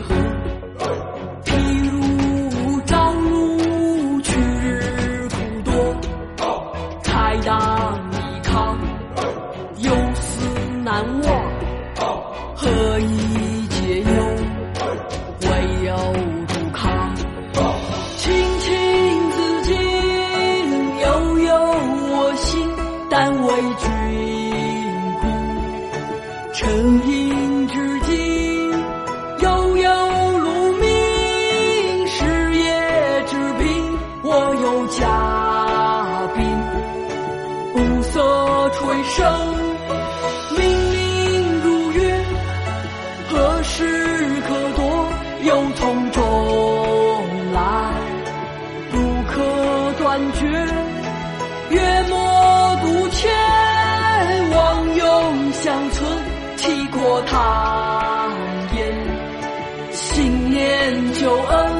[0.00, 0.14] 何？
[1.44, 1.48] 譬
[1.90, 5.70] 如朝露，去日苦多。
[7.02, 8.76] 开当依靠，
[9.78, 10.46] 忧思
[10.82, 11.28] 难忘。
[12.54, 12.68] 何
[13.00, 14.06] 以解忧？
[15.42, 15.48] 唯
[15.86, 15.90] 有
[16.48, 17.14] 杜康。
[18.16, 18.68] 清清
[19.30, 19.74] 自净，
[21.00, 21.48] 悠悠
[22.12, 22.68] 我心，
[23.08, 23.88] 但为君
[37.74, 39.56] 暮色垂生，
[40.58, 42.24] 明明如月。
[43.28, 45.06] 何时可夺？
[45.42, 46.22] 忧从中
[47.54, 47.60] 来，
[48.92, 49.40] 不可
[49.98, 50.46] 断绝。
[51.70, 53.30] 月末独欠，
[54.50, 56.06] 望永相存，
[56.58, 58.30] 体阔堂
[58.76, 58.78] 檐。
[59.92, 61.72] 新年旧恩，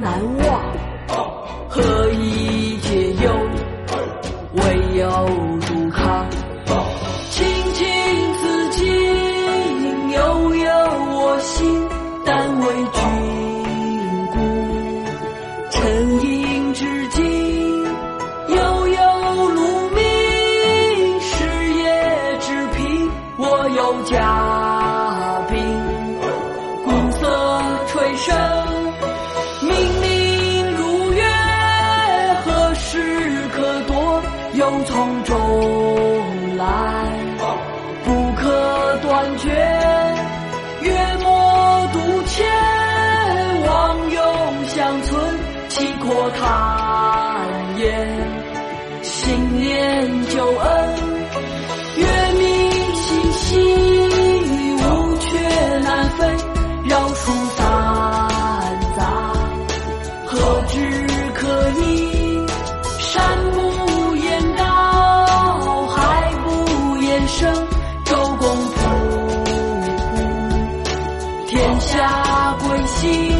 [0.00, 0.62] 难忘。
[1.68, 3.30] 何以解忧？
[4.54, 4.62] 唯
[4.96, 5.08] 有
[5.66, 6.26] 杜康。
[7.30, 7.86] 清清
[8.40, 10.68] 自净，悠悠
[11.12, 11.86] 我心，
[12.24, 12.98] 但为君
[14.32, 14.34] 故。
[15.70, 17.84] 沉吟至今，
[18.48, 20.00] 悠悠鹿鸣。
[21.20, 21.44] 食
[21.74, 25.54] 野之苹，我有嘉宾。
[26.84, 27.22] 鼓瑟
[27.86, 28.34] 吹笙，
[34.70, 34.78] 夺？
[34.78, 36.64] 又从中来，
[38.04, 39.50] 不可断绝。
[40.82, 40.90] 月
[41.22, 42.46] 末渡前，
[43.66, 45.38] 望永相存，
[45.68, 47.40] 体阔堂
[47.78, 48.08] 檐。
[49.02, 50.79] 新年旧恩，
[71.60, 73.30] 天下归心。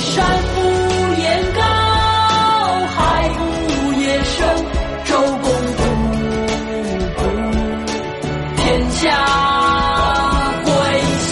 [0.00, 0.60] 山不
[1.20, 1.62] 厌高，
[2.88, 3.28] 海
[3.68, 4.34] 不厌深。
[5.04, 5.46] 周公
[5.76, 5.78] 吐
[7.14, 7.22] 哺，
[8.56, 9.00] 天下
[10.64, 10.72] 归
[11.20, 11.30] 心。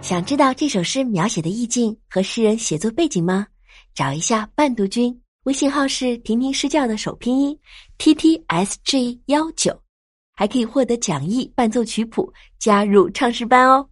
[0.00, 3.48] 想知道这首诗描写的意境和诗人写作背景吗？
[3.96, 7.56] 找一下伴读君，微信号是婷婷诗教的首拼音
[7.98, 9.80] t t s g 幺九，
[10.32, 13.88] 还可以获得讲义、伴奏曲谱，加入唱诗班哦。